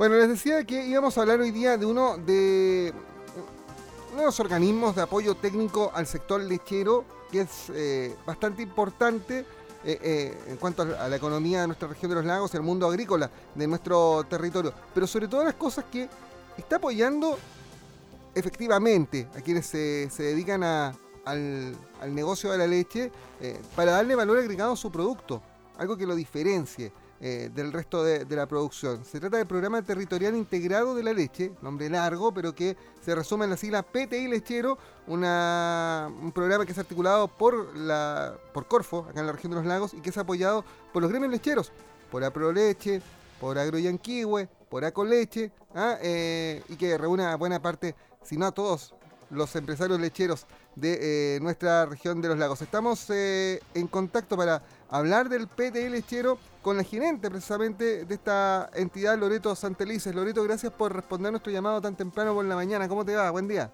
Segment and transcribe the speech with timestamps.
[0.00, 2.90] Bueno, les decía que íbamos a hablar hoy día de uno de,
[4.12, 9.40] uno de los organismos de apoyo técnico al sector lechero, que es eh, bastante importante
[9.84, 12.62] eh, eh, en cuanto a la economía de nuestra región de los lagos y el
[12.62, 16.08] mundo agrícola de nuestro territorio, pero sobre todo las cosas que
[16.56, 17.38] está apoyando
[18.34, 21.76] efectivamente a quienes se, dedican al,
[22.06, 23.12] negocio de la leche
[23.76, 25.42] para darle valor agregado a su producto,
[25.76, 26.90] algo que lo diferencie.
[27.22, 29.04] Eh, del resto de, la producción.
[29.04, 33.44] Se trata del Programa Territorial Integrado de la Leche, nombre largo, pero que se resume
[33.44, 39.20] en la sigla PTI Lechero, un programa que es articulado por, la, por Corfo, acá
[39.20, 41.72] en la región de los lagos, y que es apoyado por los gremios lecheros,
[42.10, 43.02] por Aproleche,
[43.38, 45.98] por Agroyanquihue, por Acoleche, ¿ah?
[46.00, 48.94] eh, y que reúne a buena parte, si no a todos,
[49.28, 52.62] los empresarios lecheros de eh, nuestra región de los lagos.
[52.62, 59.16] Estamos en contacto para hablar del PTI lechero con la gerente precisamente de esta entidad,
[59.18, 60.14] Loreto Santelices.
[60.14, 62.88] Loreto, gracias por responder nuestro llamado tan temprano por la mañana.
[62.88, 63.30] ¿Cómo te va?
[63.30, 63.70] Buen día.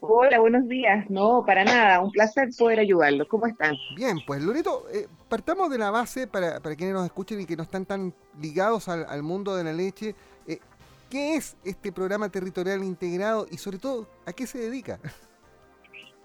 [0.00, 1.08] Hola, buenos días.
[1.08, 3.26] No, para nada, un placer poder ayudarlos.
[3.28, 3.74] ¿Cómo están?
[3.96, 7.56] Bien, pues Loreto, eh, partamos de la base para, para, quienes nos escuchen y que
[7.56, 10.14] no están tan ligados al, mundo de la leche.
[10.46, 10.58] Eh,
[11.08, 14.98] ¿Qué es este programa territorial integrado y sobre todo a qué se dedica?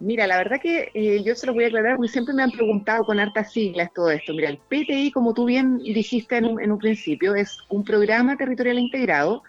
[0.01, 2.51] Mira, la verdad que eh, yo se lo voy a aclarar porque siempre me han
[2.51, 4.33] preguntado con hartas siglas todo esto.
[4.33, 9.43] Mira, el PTI, como tú bien dijiste en un, principio, es un programa territorial integrado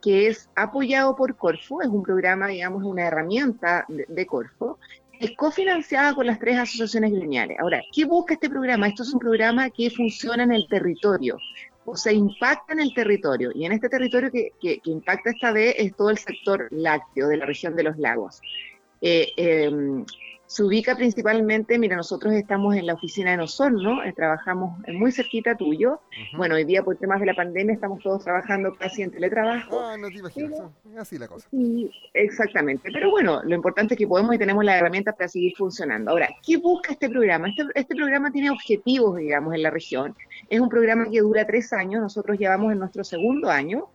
[0.00, 4.78] que es apoyado por Corfo, es un programa, digamos, una herramienta de, Corfo,
[5.18, 7.58] es cofinanciada con las tres asociaciones gremiales.
[7.58, 8.86] Ahora, ¿qué busca este programa?
[8.86, 11.36] Esto es un programa que funciona en el territorio,
[11.84, 13.50] o sea, impacta en el territorio.
[13.52, 17.38] Y en este territorio que, que impacta esta vez es todo el sector lácteo de
[17.38, 18.40] la región de los lagos.
[19.00, 20.04] Eh, em,
[20.46, 25.56] se ubica principalmente, mira, nosotros estamos en la oficina de Osorno, eh, trabajamos muy cerquita
[25.56, 26.00] tuyo.
[26.36, 29.80] Bueno, hoy día por temas de la pandemia estamos todos trabajando casi en teletrabajo.
[29.80, 30.60] Ah, no te imaginas,
[30.96, 31.48] así la cosa.
[31.50, 32.90] Sí, exactamente.
[32.92, 36.12] Pero bueno, lo importante es que podemos y tenemos las herramientas para seguir funcionando.
[36.12, 37.48] Ahora, ¿qué busca este programa?
[37.48, 40.14] Este, este programa tiene objetivos, digamos, en la región.
[40.48, 43.88] Es un programa que dura tres años, nosotros llevamos en nuestro segundo año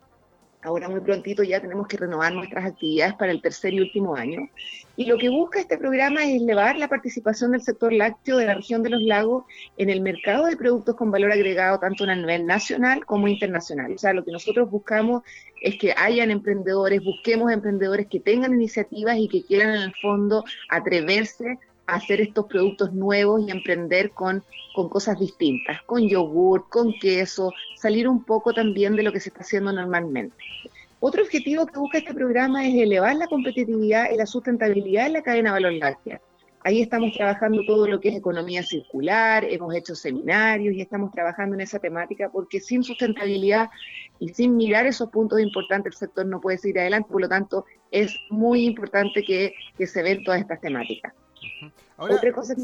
[0.63, 4.49] ahora muy prontito ya tenemos que renovar nuestras actividades para el tercer y último año.
[4.95, 8.55] Y lo que busca este programa es elevar la participación del sector lácteo de la
[8.55, 9.45] región de los lagos
[9.77, 13.93] en el mercado de productos con valor agregado tanto a nivel nacional como internacional.
[13.93, 15.23] O sea, lo que nosotros buscamos
[15.61, 20.43] es que hayan emprendedores, busquemos emprendedores que tengan iniciativas y que quieran en el fondo
[20.69, 21.57] atreverse
[21.87, 24.43] hacer estos productos nuevos y emprender con,
[24.73, 29.41] cosas distintas, con yogur, con queso, salir un poco también de lo que se está
[29.41, 30.35] haciendo normalmente.
[30.99, 35.23] Otro objetivo que busca este programa es elevar la competitividad y la sustentabilidad en la
[35.23, 36.21] cadena de valor láctea.
[36.63, 41.55] Ahí estamos trabajando todo lo que es economía circular, hemos hecho seminarios y estamos trabajando
[41.55, 43.69] en esa temática porque sin sustentabilidad
[44.19, 47.65] y sin mirar esos puntos importantes el sector no puede seguir adelante, por lo tanto
[47.89, 51.13] es muy importante que, que se ven todas estas temáticas.
[51.97, 52.61] Otra cosa que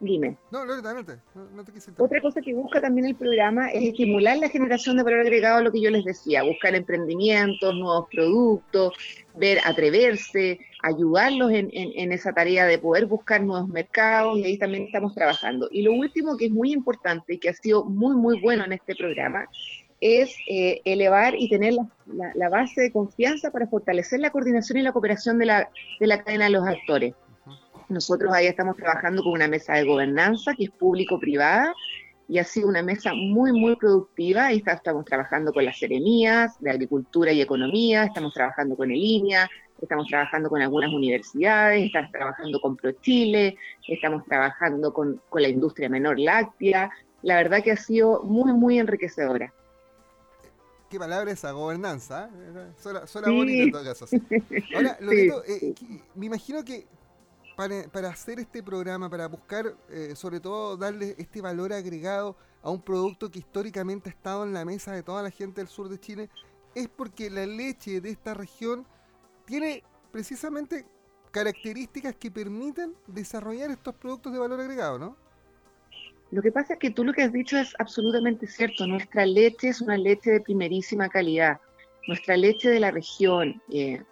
[0.00, 0.36] dime.
[0.50, 4.48] No, no, no, te quise Otra cosa que busca también el programa es estimular la
[4.48, 8.92] generación de valor agregado a lo que yo les decía, buscar emprendimientos, nuevos productos,
[9.36, 14.84] ver, atreverse, ayudarlos en, en, esa tarea de poder buscar nuevos mercados y ahí también
[14.84, 15.68] estamos trabajando.
[15.70, 18.72] Y lo último que es muy importante y que ha sido muy, muy bueno en
[18.72, 19.46] este programa
[20.00, 24.82] es eh, elevar y tener la, la, base de confianza para fortalecer la coordinación y
[24.82, 25.70] la cooperación de la,
[26.00, 27.14] de la cadena de los actores.
[27.90, 31.74] Nosotros ahí estamos trabajando con una mesa de gobernanza que es público-privada
[32.28, 34.52] y ha sido una mesa muy, muy productiva.
[34.52, 39.50] Y estamos trabajando con las seremías de Agricultura y Economía, estamos trabajando con el INEA,
[39.82, 43.58] estamos trabajando con algunas universidades, estamos trabajando con ProChile,
[43.88, 46.92] estamos trabajando con, la industria menor láctea.
[47.22, 49.52] La verdad que ha sido muy, muy enriquecedora.
[50.88, 52.30] Qué palabra esa gobernanza.
[52.32, 53.06] ¿eh?
[53.06, 54.06] Suena, bonito en todo caso.
[54.76, 55.74] Ahora, lo eh,
[56.14, 56.86] me imagino que
[57.92, 62.80] para, hacer este programa, para buscar eh, sobre todo darle este valor agregado a un
[62.80, 66.00] producto que históricamente ha estado en la mesa de toda la gente del sur de
[66.00, 66.30] Chile,
[66.74, 68.86] es porque la leche de esta región
[69.44, 70.86] tiene precisamente
[71.32, 75.16] características que permiten desarrollar estos productos de valor agregado, ¿no?
[76.30, 78.86] Lo que pasa es que tú lo que has dicho es absolutamente cierto.
[78.86, 81.60] Nuestra leche es una leche de primerísima calidad.
[82.06, 84.02] Nuestra leche de la región, eh,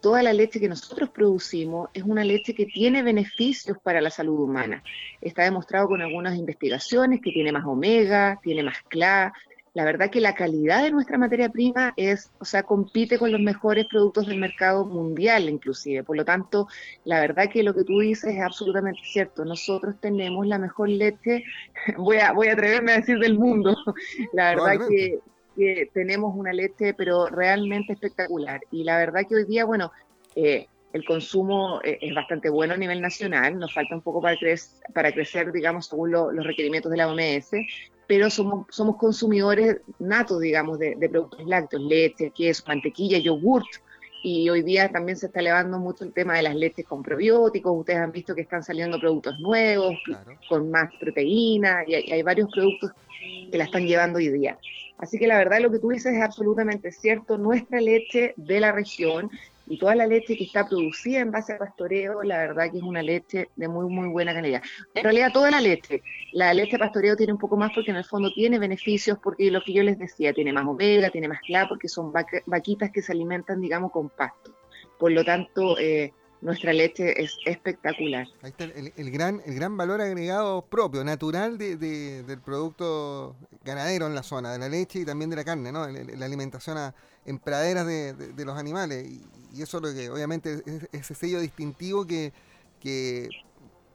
[0.00, 4.40] toda la leche que nosotros producimos es una leche que tiene beneficios para la salud
[4.40, 4.82] humana.
[5.20, 9.32] Está demostrado con algunas investigaciones que tiene más omega, tiene más CLA.
[9.74, 13.40] La verdad que la calidad de nuestra materia prima es, o sea, compite con los
[13.40, 16.02] mejores productos del mercado mundial inclusive.
[16.02, 16.66] Por lo tanto,
[17.04, 19.44] la verdad que lo que tú dices es absolutamente cierto.
[19.44, 21.44] Nosotros tenemos la mejor leche,
[21.98, 23.76] voy a, voy a atreverme a decir del mundo.
[24.32, 25.20] La verdad que
[25.56, 28.60] que tenemos una leche, pero realmente espectacular.
[28.70, 29.90] Y la verdad que hoy día, bueno,
[30.34, 34.36] eh, el consumo eh, es bastante bueno a nivel nacional, nos falta un poco para,
[34.94, 37.50] para crecer, digamos, según los requerimientos de la OMS,
[38.06, 43.66] pero somos, somos consumidores natos, digamos, de, de productos lácteos, leche, queso, mantequilla, yogurt,
[44.28, 47.78] y hoy día también se está elevando mucho el tema de las leches con probióticos.
[47.78, 49.94] Ustedes han visto que están saliendo productos nuevos,
[50.48, 52.90] con más proteína, y hay, varios productos
[53.20, 54.58] que la están llevando hoy día.
[54.98, 57.38] Así que la verdad lo que tú dices es absolutamente cierto.
[57.38, 59.30] Nuestra leche de la región
[59.68, 62.82] y toda la leche que está producida en base a pastoreo, la verdad que es
[62.82, 64.62] una leche de muy, muy buena calidad.
[64.94, 66.02] En realidad toda la leche,
[66.32, 69.50] la leche de pastoreo tiene un poco más porque en el fondo tiene beneficios, porque
[69.50, 72.12] lo que yo les decía, tiene más omega, tiene más cla, porque son
[72.46, 74.52] vaquitas que se alimentan, digamos, con pasto.
[74.98, 76.12] Por lo tanto, eh,
[76.46, 78.28] nuestra leche es espectacular.
[78.40, 83.34] Ahí está el, gran, el gran valor agregado propio, natural de, del producto
[83.64, 85.88] ganadero en la zona, de la leche y también de la carne, ¿no?
[85.88, 86.78] La, alimentación
[87.24, 89.08] en praderas de, de, los animales.
[89.08, 92.32] Y, eso es lo que obviamente es ese sello distintivo que,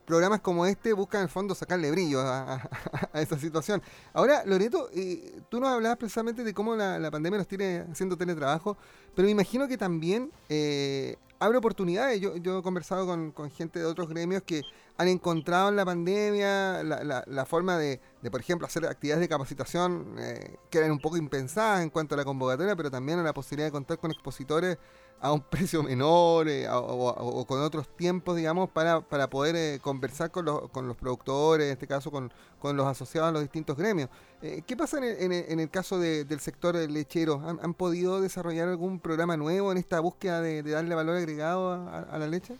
[0.04, 2.68] programas como este buscan en el fondo sacarle brillo a,
[3.14, 3.80] esa situación.
[4.12, 8.76] Ahora, Loreto, eh, tú nos hablabas precisamente de cómo la, pandemia nos tiene haciendo teletrabajo,
[9.14, 12.20] pero me imagino que también eh, abre oportunidades.
[12.20, 14.62] Yo, he conversado con, gente de otros gremios que
[14.96, 18.00] han encontrado en la pandemia la, forma de,
[18.30, 22.18] por ejemplo, hacer actividades de capacitación eh, que eran un poco impensadas en cuanto a
[22.18, 24.78] la convocatoria, pero también a la posibilidad de contar con expositores
[25.20, 29.00] a un precio menor eh, o, con otros tiempos, digamos, para,
[29.30, 32.32] poder eh, conversar con los, productores, en este caso con,
[32.76, 34.08] los asociados a los distintos gremios.
[34.40, 37.40] ¿Qué pasa en el, caso del sector lechero?
[37.46, 42.18] ¿Han, ¿Han, podido desarrollar algún programa nuevo en esta búsqueda de, darle valor agregado a,
[42.18, 42.54] la leche?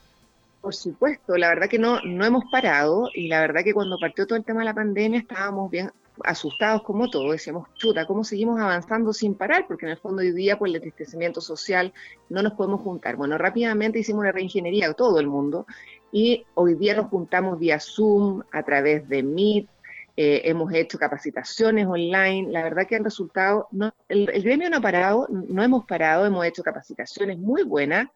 [0.61, 4.27] Por supuesto, la verdad que no, no hemos parado y la verdad que cuando partió
[4.27, 5.91] todo el tema de la pandemia estábamos bien
[6.25, 9.67] asustados como todos, decíamos, chuta, ¿cómo seguimos avanzando sin parar?
[9.67, 11.93] Porque en el fondo hoy día, por el entristecimiento social,
[12.29, 13.17] no nos podemos juntar.
[13.17, 15.67] Bueno, rápidamente hicimos una reingeniería, todo el mundo,
[16.13, 19.69] y hoy día nos juntamos vía Zoom, a través de Meet,
[20.17, 24.81] eh, hemos hecho capacitaciones online, la verdad que han resultado, no, el, gremio no ha
[24.81, 28.09] parado, no hemos parado, hemos hecho capacitaciones muy buenas,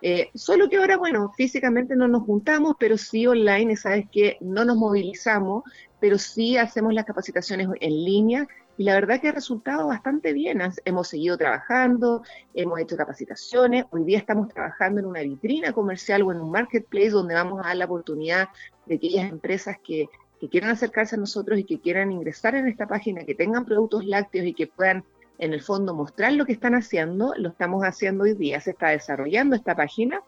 [0.00, 4.64] eh, solo que ahora, bueno, físicamente no nos juntamos, pero sí online, sabes que no
[4.64, 5.64] nos movilizamos,
[6.00, 10.60] pero sí hacemos las capacitaciones en línea y la verdad que ha resultado bastante bien.
[10.84, 12.22] Hemos seguido trabajando,
[12.54, 17.10] hemos hecho capacitaciones, hoy día estamos trabajando en una vitrina comercial o en un marketplace
[17.10, 18.48] donde vamos a dar la oportunidad
[18.86, 20.08] de aquellas empresas que,
[20.42, 24.04] que quieran acercarse a nosotros y que quieran ingresar en esta página, que tengan productos
[24.04, 25.04] lácteos y que puedan
[25.38, 28.88] en el fondo mostrar lo que están haciendo, lo estamos haciendo hoy día, se está
[28.88, 30.20] desarrollando esta página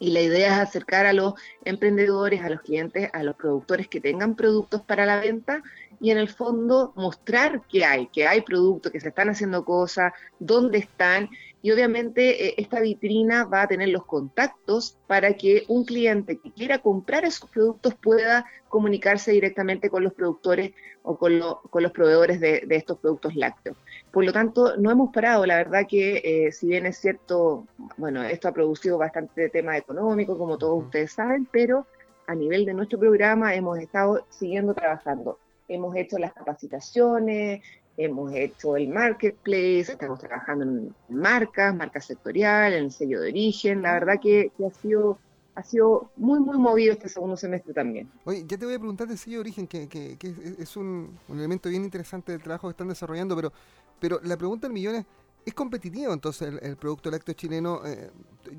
[0.00, 1.34] y la idea es acercar a los
[1.64, 5.62] emprendedores, a los clientes, a los productores que tengan productos para la venta
[6.00, 10.12] y en el fondo mostrar que hay, que hay productos, que se están haciendo cosas,
[10.40, 11.30] dónde están.
[11.66, 16.52] Y obviamente eh, esta vitrina va a tener los contactos para que un cliente que
[16.52, 22.38] quiera comprar esos productos pueda comunicarse directamente con los productores o con, con los proveedores
[22.38, 23.76] de, estos productos lácteos.
[24.12, 25.44] Por lo tanto, no hemos parado.
[25.44, 27.66] La verdad que eh, si bien es cierto,
[27.96, 31.84] bueno, esto ha producido bastante tema económico, como todos ustedes saben, pero
[32.28, 37.62] a nivel de nuestro programa hemos estado siguiendo trabajando hemos hecho las capacitaciones,
[37.96, 43.82] hemos hecho el marketplace, estamos trabajando en marcas, marca sectorial, en el sello de origen.
[43.82, 45.18] La verdad que, ha sido
[45.54, 48.10] ha sido muy, muy movido este segundo semestre también.
[48.24, 50.18] Oye, ya te voy a preguntar del sello de origen, que, que,
[50.58, 53.52] es, un, elemento bien interesante del trabajo que están desarrollando, pero,
[53.98, 55.06] pero la pregunta del millón es,
[55.46, 57.80] ¿es competitivo entonces el, producto lácteo chileno?
[57.86, 58.10] Eh,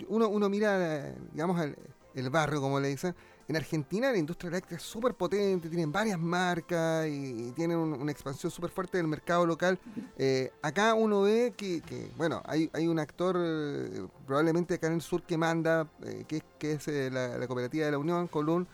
[0.08, 1.76] uno, uno mira, digamos, el,
[2.16, 3.14] el barrio, como le dicen,
[3.48, 8.52] en Argentina la industria eléctrica es súper potente, tienen varias marcas y, tienen una expansión
[8.52, 9.80] súper fuerte del mercado local.
[10.18, 11.82] Eh, acá uno ve que,
[12.18, 16.74] bueno, hay, un actor eh, probablemente acá en el sur que manda, eh, que, que,
[16.74, 18.68] es la, cooperativa de la Unión, Colón,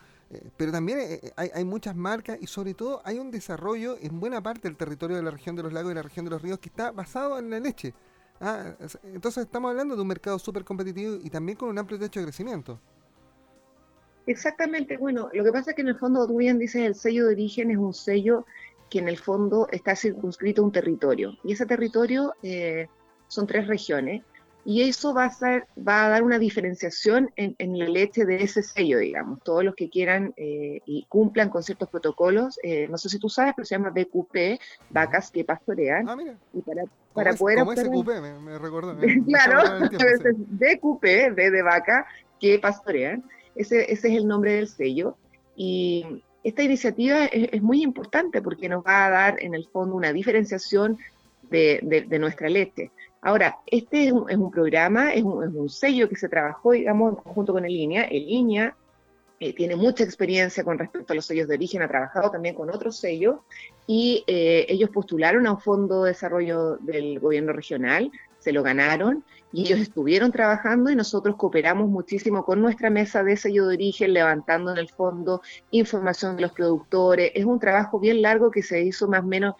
[0.56, 4.62] pero también hay, hay, muchas marcas y sobre todo hay un desarrollo en buena parte
[4.62, 6.68] del territorio de la región de los lagos y la región de los ríos que
[6.68, 7.94] está basado en la leche.
[8.40, 12.18] Ah, entonces estamos hablando de un mercado súper competitivo y también con un amplio techo
[12.18, 12.80] de crecimiento.
[14.26, 17.26] Exactamente, bueno, lo que pasa es que en el fondo, tú bien dices, el sello
[17.26, 18.46] de origen es un sello
[18.88, 21.36] que en el fondo está circunscrito a un territorio.
[21.42, 22.88] Y ese territorio eh,
[23.28, 24.22] son tres regiones.
[24.66, 28.62] Y eso va a, ser, va a dar una diferenciación en, la leche de ese
[28.62, 29.42] sello, digamos.
[29.42, 33.28] Todos los que quieran eh, y cumplan con ciertos protocolos, eh, no sé si tú
[33.28, 36.08] sabes, pero se llama BQP, vacas que pastorean.
[36.08, 36.38] Ah, mira.
[36.54, 37.58] Y para, para poder...
[37.58, 38.96] Como SQP, me, me recuerdo.
[39.26, 42.06] claro, BQP, B de vaca,
[42.40, 43.22] que pastorean.
[43.54, 45.16] Ese, ese es el nombre del sello.
[45.56, 50.12] Y esta iniciativa es, muy importante porque nos va a dar en el fondo una
[50.12, 50.98] diferenciación
[51.50, 52.90] de, nuestra leche.
[53.22, 57.72] Ahora, este es un, programa, es un, sello que se trabajó, digamos, junto con el
[57.72, 58.02] INEA.
[58.04, 58.76] El INEA
[59.40, 62.68] eh, tiene mucha experiencia con respecto a los sellos de origen, ha trabajado también con
[62.68, 63.36] otros sellos
[63.86, 68.12] y eh, ellos postularon a un fondo de desarrollo del gobierno regional,
[68.44, 73.38] se lo ganaron y ellos estuvieron trabajando y nosotros cooperamos muchísimo con nuestra mesa de
[73.38, 77.32] sello de origen, levantando en el fondo información de los productores.
[77.34, 79.54] Es un trabajo bien largo que se hizo más o menos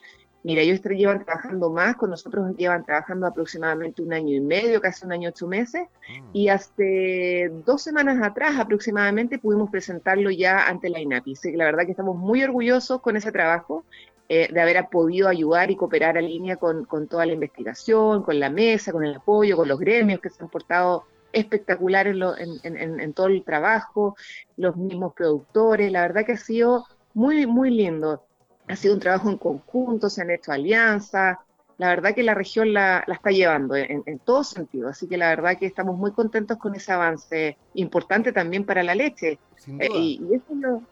[0.44, 5.06] Mira, ellos llevan trabajando más, con nosotros llevan trabajando aproximadamente un año y medio, casi
[5.06, 6.28] un año ocho meses, mm.
[6.34, 11.32] y hace dos semanas atrás aproximadamente pudimos presentarlo ya ante la INAPI.
[11.32, 13.86] Así que la verdad que estamos muy orgullosos con ese trabajo,
[14.28, 18.50] eh, de haber podido ayudar y cooperar a línea con, toda la investigación, con la
[18.50, 22.16] mesa, con el apoyo, con los gremios que se han portado espectaculares
[22.62, 24.16] en, en todo el trabajo,
[24.57, 28.23] los mismos productores, la verdad que ha sido muy, muy lindo.
[28.69, 31.38] Ha sido un trabajo en conjunto, se han hecho alianzas,
[31.76, 35.28] la verdad que la región la, está llevando en, en todo sentido, así que la
[35.28, 39.38] verdad que estamos muy contentos con ese avance importante también para la leche.
[39.81, 40.83] Eh, y, eso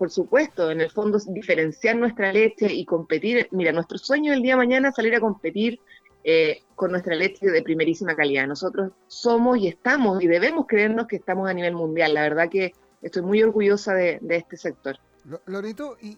[0.00, 4.54] por supuesto, en el fondo diferenciar nuestra leche y competir, mira, nuestro sueño el día
[4.54, 5.78] de mañana es salir a competir
[6.24, 8.46] eh, con nuestra leche de primerísima calidad.
[8.46, 12.14] Nosotros somos y estamos y debemos creernos que estamos a nivel mundial.
[12.14, 14.96] La verdad que estoy muy orgullosa de, de este sector.
[15.44, 16.16] Lorito, ¿y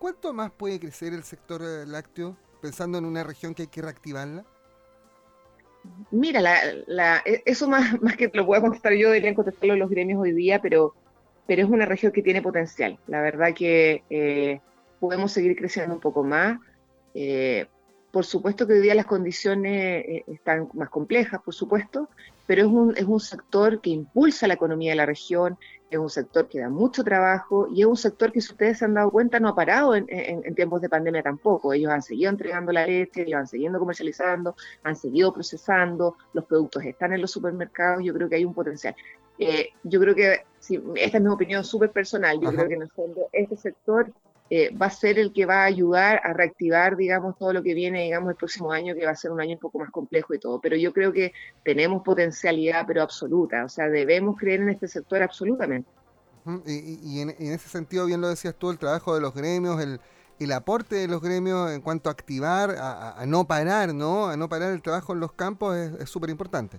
[0.00, 3.82] ¿Cuánto más puede crecer el sector eh, lácteo pensando en una región que hay que
[3.82, 4.46] reactivarla?
[6.10, 6.40] Mira,
[7.26, 10.60] e, eso más, más que lo pueda contestar yo, deberían contestarlo los gremios hoy día,
[10.62, 10.94] pero,
[11.50, 12.96] pero es una región que tiene potencial.
[13.08, 14.60] La verdad que eh,
[15.00, 16.60] podemos seguir creciendo un poco más.
[17.12, 17.66] Eh,
[18.12, 22.08] por supuesto que hoy día las condiciones están más complejas, por supuesto,
[22.46, 25.58] pero es un, es un sector que impulsa la economía de la región,
[25.90, 28.84] es un sector que da mucho trabajo y es un sector que, si ustedes se
[28.84, 30.06] han dado cuenta, no ha parado en,
[30.54, 31.72] tiempos de pandemia tampoco.
[31.72, 34.54] Ellos han seguido entregando la leche, ellos han seguido comercializando,
[34.84, 38.94] han seguido procesando, los productos están en los supermercados, yo creo que hay un potencial.
[39.42, 40.42] Eh, yo creo que,
[40.96, 44.12] esta es mi opinión súper personal, yo creo que en el fondo este sector
[44.50, 47.72] eh, va a ser el que va a ayudar a reactivar, digamos, todo lo que
[47.72, 50.34] viene, digamos, el próximo año, que va a ser un año un poco más complejo
[50.34, 50.60] y todo.
[50.60, 51.32] Pero yo creo que
[51.64, 53.64] tenemos potencialidad, pero absoluta.
[53.64, 55.88] O sea, debemos creer en este sector absolutamente.
[56.66, 60.00] Y, en, ese sentido, bien lo decías tú, el trabajo de los gremios, el,
[60.38, 64.26] el aporte de los gremios en cuanto a activar, a, no parar, ¿no?
[64.26, 66.78] A no parar el trabajo en los campos es súper importante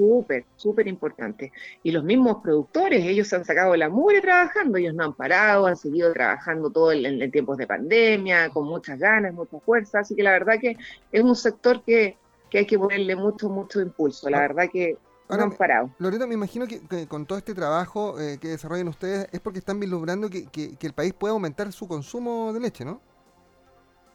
[0.00, 1.52] súper, súper importante.
[1.82, 5.66] Y los mismos productores, ellos se han sacado la mugre trabajando, ellos no han parado,
[5.66, 10.22] han seguido trabajando todo en, tiempos de pandemia, con muchas ganas, mucha fuerza, así que
[10.22, 10.76] la verdad que
[11.12, 12.16] es un sector que,
[12.52, 14.96] hay que ponerle mucho, mucho impulso, la ah, verdad que
[15.28, 15.90] no han parado.
[15.98, 19.78] Loreto, me imagino que, con todo este trabajo eh, que desarrollan ustedes es porque están
[19.78, 23.02] vislumbrando que, que, el país pueda aumentar su consumo de leche, ¿no?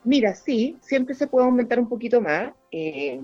[0.03, 2.53] Mira, sí, siempre se puede aumentar un poquito más.
[2.71, 3.21] Eh,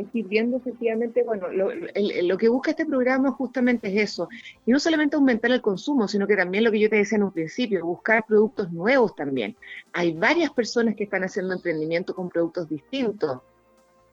[0.00, 4.28] ir viendo efectivamente, bueno, lo, que busca este programa justamente es eso,
[4.64, 7.24] y no solamente aumentar el consumo, sino que también lo que yo te decía en
[7.24, 9.56] un principio, buscar productos nuevos también.
[9.92, 13.40] Hay varias personas que están haciendo emprendimiento con productos distintos.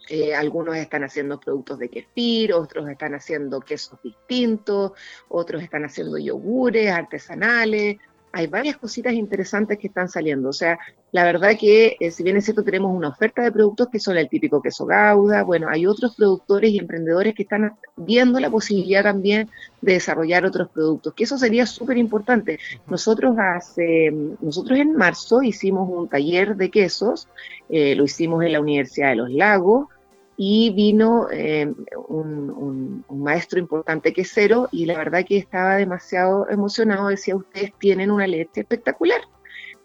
[0.10, 4.92] Eh, algunos están haciendo productos de kefir, otros están haciendo quesos distintos,
[5.30, 7.98] otros están haciendo yogures artesanales,
[8.36, 10.50] hay varias cositas interesantes que están saliendo.
[10.50, 10.80] O sea,
[11.12, 14.18] la verdad que eh, si bien es cierto tenemos una oferta de productos que son
[14.18, 19.04] el típico queso gauda, bueno, hay otros productores y emprendedores que están viendo la posibilidad
[19.04, 22.58] también de desarrollar otros productos, que eso sería súper importante.
[22.88, 24.12] Nosotros hace,
[24.42, 27.30] nosotros en marzo hicimos un taller de quesos,
[27.70, 29.90] eh, lo hicimos en la Universidad de los Lagos,
[30.36, 31.72] y vino eh,
[32.08, 38.12] un, maestro importante que cero y la verdad que estaba demasiado emocionado, decía, ustedes tienen
[38.12, 39.22] una leche espectacular,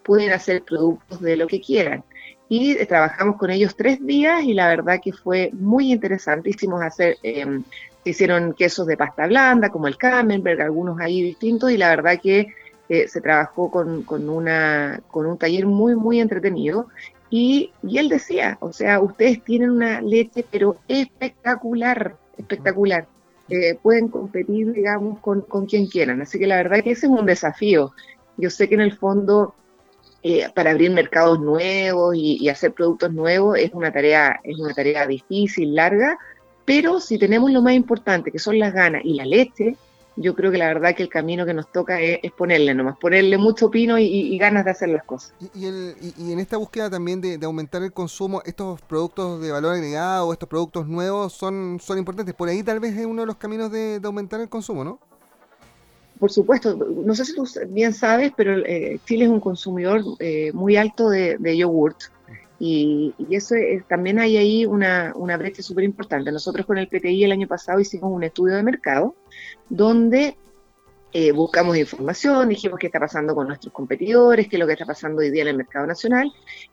[0.03, 2.03] pueden hacer productos de lo que quieran.
[2.49, 7.17] Y trabajamos con ellos tres días y la verdad que fue muy interesante, hicimos hacer,
[7.23, 7.45] eh,
[8.03, 12.47] hicieron quesos de pasta blanda como el camembert, algunos ahí distintos y la verdad que
[12.89, 16.87] eh, se trabajó con, con, una, con un taller muy, muy entretenido
[17.29, 23.07] y, él decía, o sea, ustedes tienen una leche, pero espectacular, espectacular.
[23.49, 26.21] Eh, pueden competir, digamos, con, quien quieran.
[26.21, 27.91] Así que la verdad que ese es un desafío.
[28.37, 29.55] Yo sé que en el fondo,
[30.23, 34.73] eh, para abrir mercados nuevos y, y, hacer productos nuevos es una tarea, es una
[34.73, 36.17] tarea difícil, larga,
[36.65, 39.75] pero si tenemos lo más importante, que son las ganas y la leche,
[40.19, 43.37] yo creo que la verdad que el camino que nos toca es, ponerle nomás, ponerle
[43.37, 45.33] mucho pino y, ganas de hacer las cosas.
[45.55, 50.49] Y, en esta búsqueda también de, aumentar el consumo, estos productos de valor agregado, estos
[50.49, 52.35] productos nuevos son, son importantes.
[52.35, 54.99] Por ahí tal vez es uno de los caminos de, aumentar el consumo, ¿no?
[56.19, 60.51] Por supuesto, no sé si tú bien sabes, pero eh, Chile es un consumidor eh,
[60.53, 61.97] muy alto de, de yogurt
[62.59, 63.55] Y, eso
[63.87, 66.31] también hay ahí una, una brecha súper importante.
[66.31, 69.15] Nosotros con el PTI el año pasado hicimos un estudio de mercado
[69.69, 70.35] donde
[71.11, 74.85] eh, buscamos información, dijimos qué está pasando con nuestros competidores, qué es lo que está
[74.85, 76.31] pasando hoy día en el mercado nacional,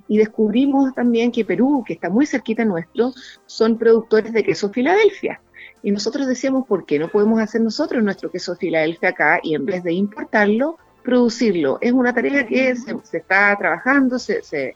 [0.08, 3.14] y descubrimos también que Perú, que está muy cerquita nuestro,
[3.46, 5.40] son productores de queso Filadelfia.
[5.82, 9.64] Y nosotros decíamos, ¿por qué no podemos hacer nosotros nuestro queso Filadelfia acá y en
[9.64, 11.78] vez de importarlo, producirlo?
[11.80, 14.74] Es una tarea que se, está trabajando, se,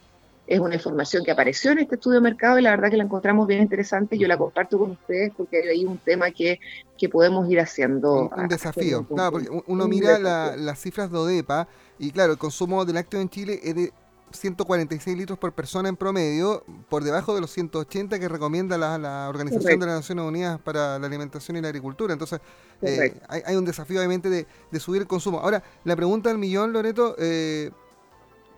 [0.51, 3.05] es una información que apareció en este estudio de mercado y la verdad que la
[3.05, 4.19] encontramos bien interesante.
[4.19, 6.59] Yo la comparto con ustedes porque hay ahí un tema que,
[6.99, 8.29] que podemos ir haciendo.
[8.37, 9.07] Un, desafío.
[9.07, 11.69] porque uno mira las cifras de ODEPA
[12.01, 13.93] y claro, el consumo de lácteos en Chile es de
[14.33, 19.79] 146 litros por persona en promedio, por debajo de los 180 que recomienda la, Organización
[19.79, 22.13] de las Naciones Unidas para la Alimentación y la Agricultura.
[22.13, 22.41] Entonces,
[22.83, 25.39] eh, hay, un desafío obviamente de, de, subir el consumo.
[25.39, 27.71] Ahora, la pregunta del millón, Loreto, eh,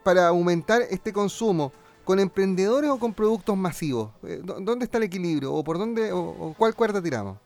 [0.02, 1.72] para aumentar este consumo,
[2.04, 4.10] con emprendedores o con productos masivos?
[4.26, 5.52] Eh, ¿Dónde está el equilibrio?
[5.52, 7.38] ¿O por dónde, o, cuál cuerda tiramos?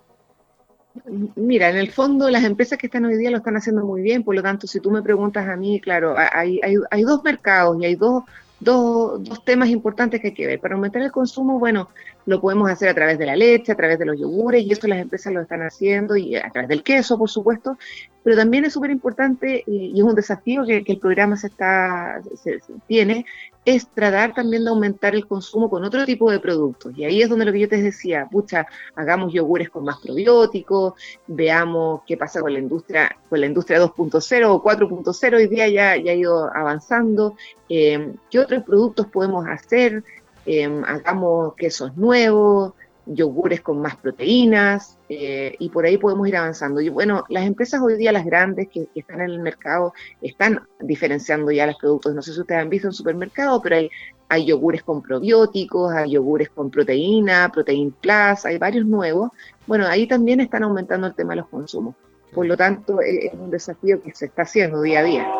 [1.35, 4.23] Mira, en el fondo las empresas que están hoy día lo están haciendo muy bien,
[4.23, 7.77] por lo tanto, si tú me preguntas a mí, claro, hay, hay, hay dos mercados
[7.81, 8.25] y hay dos,
[8.61, 10.61] dos, dos temas importantes que hay que ver.
[10.61, 11.91] Para aumentar el consumo, bueno,
[12.26, 14.88] lo podemos hacer a través de la leche, a través de los yogures, y esto
[14.88, 17.78] las empresas lo están haciendo, y a través del queso, por supuesto,
[18.25, 22.59] pero también es súper importante, y, es un desafío que, el programa se está, se,
[22.88, 23.25] tiene,
[23.64, 26.97] es tratar también de aumentar el consumo con otro tipo de productos.
[26.97, 28.66] Y ahí es donde lo que yo te decía, pucha,
[28.97, 30.95] hagamos yogures con más probióticos,
[31.28, 35.97] veamos qué pasa con la industria, con la industria 2.0 o 4.0, hoy día ya,
[35.97, 37.37] ya ha ido avanzando,
[37.68, 40.02] eh, qué otros productos podemos hacer,
[40.47, 42.73] Em, hagamos quesos nuevos,
[43.07, 46.81] yogures con más proteínas, eh, y por ahí podemos ir avanzando.
[46.81, 51.50] Y bueno, las empresas hoy día, las grandes que, están en el mercado, están diferenciando
[51.50, 52.15] ya los productos.
[52.15, 53.91] No sé si ustedes han visto en supermercado, pero hay,
[54.29, 59.30] hay yogures con probióticos, hay yogures con proteína, Protein Plus, hay varios nuevos.
[59.67, 61.95] Bueno, ahí también están aumentando el tema de los consumos.
[62.32, 65.32] Por lo tanto, e, es un desafío que se está haciendo día a día.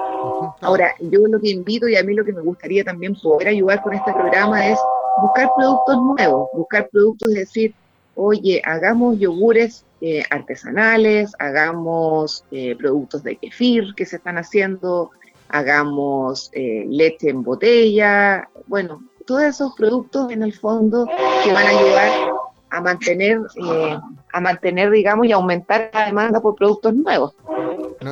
[0.61, 3.83] Ahora, yo lo que invito y a mí lo que me gustaría también poder ayudar
[3.83, 4.79] con este programa es
[5.21, 7.75] buscar productos nuevos, buscar productos, es decir,
[8.15, 15.11] oye, hagamos yogures eh, artesanales, hagamos eh, productos de kefir que se están haciendo,
[15.49, 21.07] hagamos eh, leche en botella, bueno, todos esos productos en el fondo
[21.45, 22.11] que van a ayudar
[22.71, 23.41] a mantener,
[24.33, 27.35] a mantener, digamos, y aumentar la demanda por productos nuevos.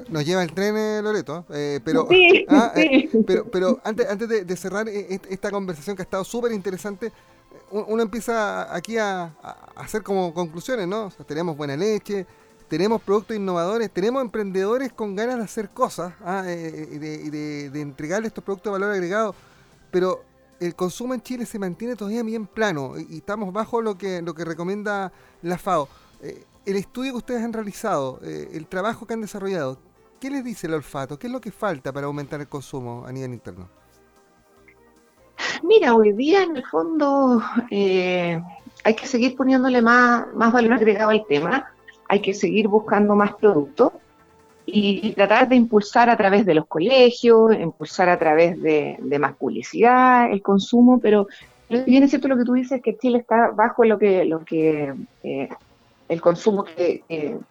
[0.09, 2.09] Nos lleva el tren, eh, Loreto, eh, pero,
[2.48, 7.12] ah, eh, pero, pero antes, antes de, cerrar esta conversación que ha estado súper interesante,
[7.70, 9.35] uno empieza aquí a,
[9.76, 11.11] hacer como conclusiones, ¿no?
[11.26, 12.26] tenemos buena leche,
[12.68, 16.44] tenemos productos innovadores, tenemos emprendedores con ganas de hacer cosas ¿ah?
[16.46, 19.35] y de, de, entregarle estos productos de valor agregado,
[19.90, 20.22] pero
[20.61, 24.35] el consumo en Chile se mantiene todavía bien plano y, estamos bajo lo que, lo
[24.35, 25.88] que recomienda la FAO
[26.66, 29.79] el estudio que ustedes han realizado, eh, el trabajo que han desarrollado,
[30.20, 31.18] ¿qué les dice el olfato?
[31.18, 33.68] ¿Qué es lo que falta para aumentar el consumo a nivel interno?
[35.62, 38.40] Mira, hoy día en el fondo eh,
[38.85, 41.70] hay que seguir poniéndole más, más valor agregado al tema,
[42.09, 43.92] hay que seguir buscando más productos
[44.66, 50.31] y, tratar de impulsar a través de los colegios, impulsar a través de, más publicidad
[50.31, 51.27] el consumo, pero,
[51.68, 54.94] bien es cierto lo que tú dices, que Chile está bajo lo que, lo que
[55.22, 55.48] eh,
[56.08, 57.02] el consumo que,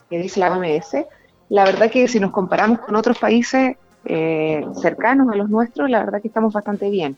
[0.10, 1.06] dice la OMS,
[1.50, 6.04] la verdad que si nos comparamos con otros países eh, cercanos a los nuestros, la
[6.04, 7.16] verdad que estamos bastante bien.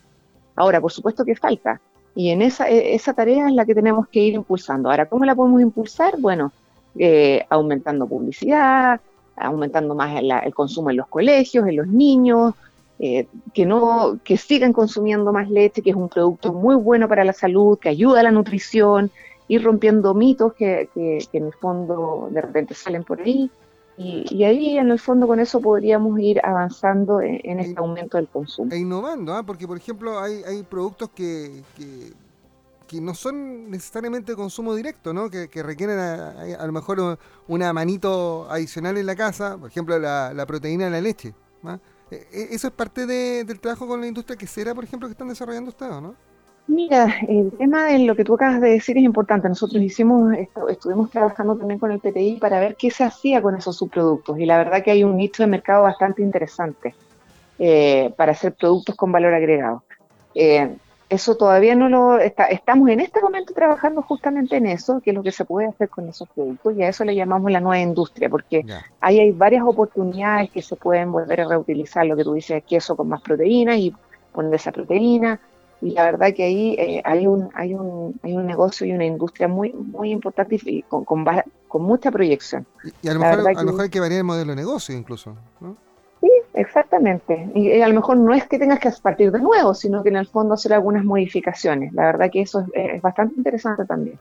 [0.55, 1.81] Ahora, por supuesto que falta,
[2.15, 4.89] y en esa, e, tarea es la que tenemos que ir impulsando.
[4.89, 6.15] Ahora, ¿cómo la podemos impulsar?
[6.17, 6.53] Bueno,
[6.97, 9.01] eh, aumentando publicidad,
[9.35, 12.53] aumentando más el, consumo en los colegios, en los niños,
[12.99, 17.25] eh, que no que sigan consumiendo más leche, que es un producto muy bueno para
[17.25, 19.11] la salud, que ayuda a la nutrición,
[19.47, 23.51] ir rompiendo mitos que, que, en el fondo de repente salen por ahí.
[23.97, 28.71] Y, ahí en el fondo con eso podríamos ir avanzando en, este aumento del consumo.
[28.73, 29.43] E innovando, ¿ah?
[29.43, 32.13] porque por ejemplo hay, hay productos que, que,
[33.01, 35.29] no son necesariamente de consumo directo, ¿no?
[35.29, 40.45] que, requieren a, lo mejor una manito adicional en la casa, por ejemplo la, la
[40.45, 41.33] proteína de la leche.
[41.63, 41.79] ¿ah?
[42.11, 45.27] E, e, ¿Eso es parte del trabajo con la industria quesera, por ejemplo, que están
[45.27, 46.15] desarrollando ustedes, no?
[46.67, 49.47] Mira, el tema de lo que tú acabas de decir es importante.
[49.47, 50.35] Nosotros hicimos,
[50.69, 54.39] estuvimos trabajando también con el PTI para ver qué se hacía con esos subproductos.
[54.39, 56.95] Y la verdad que hay un nicho de mercado bastante interesante
[57.59, 59.83] eh, para hacer productos con valor agregado.
[60.33, 60.75] Eh,
[61.07, 65.15] eso todavía no lo está, estamos en este momento trabajando justamente en eso, que es
[65.15, 67.79] lo que se puede hacer con esos productos y a eso le llamamos la nueva
[67.79, 68.65] industria, porque
[68.99, 72.95] ahí hay varias oportunidades que se pueden volver a reutilizar, lo que tú dices, queso
[72.95, 73.93] con más proteína y
[74.33, 75.39] poner esa proteína
[75.85, 79.05] y la verdad que ahí eh, hay, un, hay, un, hay un negocio y una
[79.05, 81.23] industria muy, muy importante y con, con,
[81.67, 82.65] con mucha proyección.
[83.03, 85.35] Y, a lo, mejor, a lo mejor hay que variar el modelo de negocio incluso,
[85.59, 85.77] ¿no?
[86.21, 87.51] Sí, exactamente.
[87.53, 90.15] Y, a lo mejor no es que tengas que partir de nuevo, sino que en
[90.15, 91.93] el fondo hacer algunas modificaciones.
[91.93, 94.17] La verdad que eso es, bastante interesante también.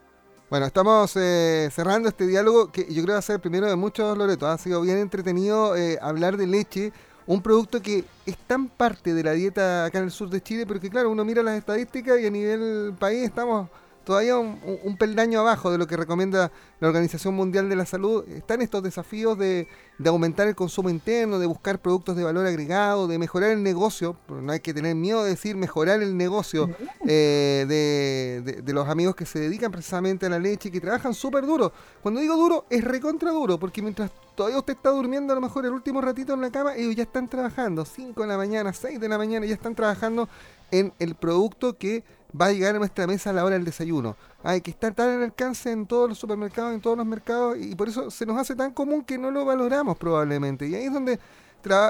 [0.50, 3.66] Bueno, estamos eh, cerrando este diálogo que yo creo que va a ser el primero
[3.70, 4.46] de muchos, Loreto.
[4.46, 6.92] Ha sido bien entretenido eh, hablar de leche
[7.26, 10.66] un producto que es tan parte de la dieta acá en el sur de Chile,
[10.66, 13.68] pero que claro, uno mira las estadísticas y a nivel país estamos
[14.04, 18.24] todavía un, peldaño abajo de lo que recomienda la Organización Mundial de la Salud.
[18.28, 19.66] Están estos desafíos de,
[20.04, 24.16] aumentar el consumo interno, de buscar productos de valor agregado, de mejorar el negocio.
[24.28, 26.70] No hay que tener miedo de decir mejorar el negocio
[27.06, 27.64] eh,
[28.64, 31.72] de, los amigos que se dedican precisamente a la leche y que trabajan súper duro.
[32.02, 35.64] Cuando digo duro, es recontra duro, porque mientras todavía usted está durmiendo a lo mejor
[35.64, 37.84] el último ratito en la cama, ellos ya están trabajando.
[37.84, 40.28] 5 de la mañana, 6 de la mañana, ya están trabajando
[40.70, 42.04] en el producto que
[42.38, 44.16] va a llegar a nuestra mesa a la hora del desayuno.
[44.42, 47.74] Hay que estar tan al alcance en todos los supermercados, en todos los mercados, y
[47.74, 50.66] por eso se nos hace tan común que no lo valoramos probablemente.
[50.66, 51.18] Y ahí es donde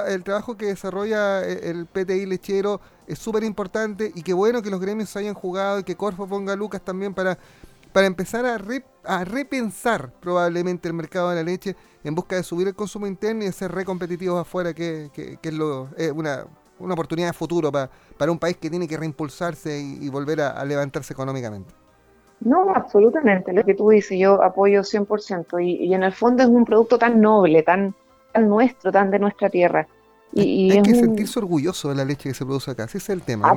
[0.07, 4.69] el trabajo que desarrolla eh, el PTI lechero es súper importante y qué bueno que
[4.69, 7.37] los gremios hayan jugado y que Corfo ponga Lucas también para,
[7.91, 8.57] para empezar a,
[9.03, 13.43] a repensar probablemente el mercado de la leche en busca de subir el consumo interno
[13.43, 16.45] y de ser re competitivos afuera, que, que, es lo, una,
[16.79, 20.63] una oportunidad de futuro para, para un país que tiene que reimpulsarse y, volver a,
[20.65, 21.73] levantarse económicamente.
[22.41, 26.49] No, absolutamente, lo que tú dices, yo apoyo 100% y, y en el fondo es
[26.49, 27.95] un producto tan noble, tan,
[28.33, 29.87] tan nuestro, tan de nuestra tierra.
[30.33, 33.21] Y, hay, que sentirse orgulloso de la leche que se produce acá, ese es el
[33.21, 33.53] tema.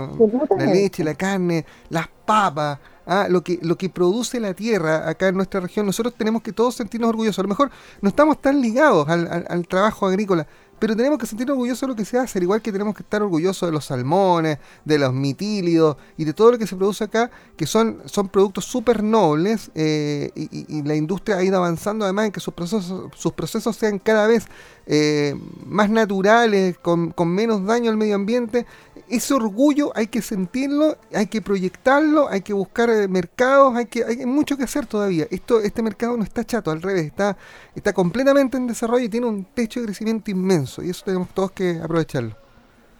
[0.56, 5.26] La leche, la carne, las papas, ah, lo, que, lo que produce la tierra acá
[5.26, 7.40] en nuestra región, nosotros tenemos que todos sentirnos orgullosos.
[7.40, 10.46] A lo mejor no estamos tan ligados al, al trabajo agrícola,
[10.78, 13.02] pero tenemos que sentir orgullosos de lo que se hace, al igual que tenemos que
[13.02, 17.04] estar orgullosos de los salmones, de los mitílidos y de todo lo que se produce
[17.04, 22.26] acá, que son, son productos súper nobles eh, y, la industria ha ido avanzando además
[22.26, 24.46] en que sus procesos, sus procesos sean cada vez
[24.86, 25.34] eh,
[25.66, 28.64] más naturales, con, con menos daño al medio ambiente
[29.08, 34.04] ese orgullo hay que sentirlo, hay que proyectarlo, hay que buscar eh, mercados, hay que
[34.04, 35.26] hay mucho que hacer todavía.
[35.30, 37.36] Esto este mercado no está chato, al revés, está
[37.74, 41.52] está completamente en desarrollo y tiene un techo de crecimiento inmenso y eso tenemos todos
[41.52, 42.34] que aprovecharlo.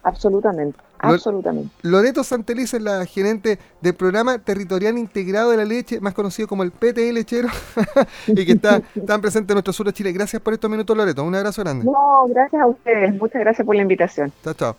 [0.03, 0.79] Absolutamente.
[0.99, 1.73] Absolutamente.
[1.81, 6.63] Loreto Santeliz es la gerente del programa territorial integrado de la leche, más conocido como
[6.63, 7.47] el PTE Lechero,
[8.27, 10.11] y que está tan presente en nuestro sur de Chile.
[10.11, 11.23] Gracias por estos minutos, Loreto.
[11.23, 11.85] Un abrazo grande.
[11.85, 13.15] No, gracias a ustedes.
[13.15, 14.31] Muchas gracias por la invitación.
[14.43, 14.75] Chao, chao.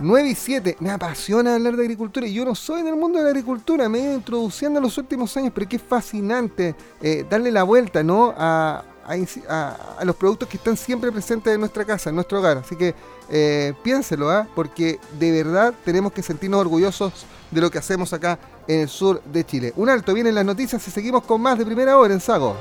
[0.00, 3.24] 9 y 7, me apasiona hablar de agricultura y yo no soy del mundo de
[3.24, 7.50] la agricultura, me he ido introduciendo en los últimos años, pero qué fascinante eh, darle
[7.50, 8.32] la vuelta ¿no?
[8.36, 8.84] A,
[9.48, 12.58] a, los productos que están siempre presentes en nuestra casa, en nuestro hogar.
[12.58, 12.94] Así que
[13.30, 14.46] eh, piénselo, ¿ah?
[14.54, 17.12] porque de verdad tenemos que sentirnos orgullosos
[17.50, 19.72] de lo que hacemos acá en el sur de Chile.
[19.76, 22.56] Un alto, vienen las noticias y seguimos con más de primera hora en Sago.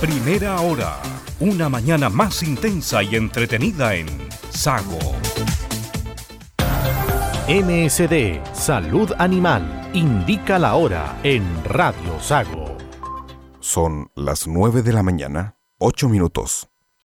[0.00, 0.98] Primera hora,
[1.40, 4.06] una mañana más intensa y entretenida en
[4.50, 4.98] Sago.
[7.46, 12.73] MSD Salud Animal indica la hora en Radio Sago.
[13.64, 16.68] Son las 9 de la mañana, 8 minutos.